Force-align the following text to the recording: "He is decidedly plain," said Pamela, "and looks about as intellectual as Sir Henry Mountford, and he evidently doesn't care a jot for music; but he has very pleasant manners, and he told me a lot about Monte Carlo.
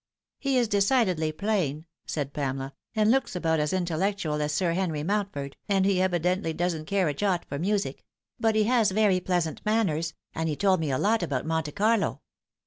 "He 0.39 0.57
is 0.57 0.67
decidedly 0.67 1.31
plain," 1.31 1.85
said 2.07 2.33
Pamela, 2.33 2.73
"and 2.95 3.11
looks 3.11 3.35
about 3.35 3.59
as 3.59 3.71
intellectual 3.71 4.41
as 4.41 4.51
Sir 4.51 4.73
Henry 4.73 5.03
Mountford, 5.03 5.55
and 5.69 5.85
he 5.85 6.01
evidently 6.01 6.53
doesn't 6.53 6.85
care 6.85 7.07
a 7.07 7.13
jot 7.13 7.45
for 7.47 7.59
music; 7.59 8.03
but 8.39 8.55
he 8.55 8.63
has 8.63 8.89
very 8.89 9.19
pleasant 9.19 9.63
manners, 9.63 10.15
and 10.33 10.49
he 10.49 10.55
told 10.55 10.79
me 10.79 10.89
a 10.89 10.97
lot 10.97 11.21
about 11.21 11.45
Monte 11.45 11.73
Carlo. 11.73 12.21